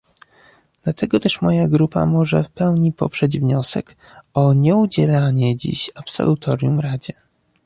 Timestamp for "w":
2.43-2.51